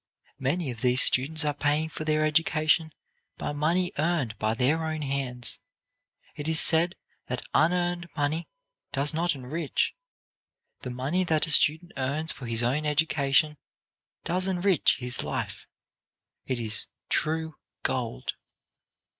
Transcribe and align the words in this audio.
Many 0.39 0.71
of 0.71 0.81
these 0.81 0.99
students 1.03 1.45
are 1.45 1.53
paying 1.53 1.87
for 1.87 2.05
their 2.05 2.25
education 2.25 2.91
by 3.37 3.51
money 3.51 3.93
earned 3.99 4.35
by 4.39 4.55
their 4.55 4.83
own 4.83 5.03
hands. 5.03 5.59
It 6.35 6.47
is 6.47 6.59
said 6.59 6.95
that 7.27 7.45
unearned 7.53 8.07
money 8.15 8.47
does 8.91 9.13
not 9.13 9.35
enrich. 9.35 9.93
The 10.81 10.89
money 10.89 11.23
that 11.25 11.45
a 11.45 11.51
student 11.51 11.91
earns 11.97 12.31
for 12.31 12.47
his 12.47 12.63
own 12.63 12.83
education 12.83 13.59
does 14.23 14.47
enrich 14.47 14.95
his 14.97 15.21
life. 15.21 15.67
It 16.47 16.59
is 16.59 16.87
true 17.09 17.57
gold. 17.83 18.33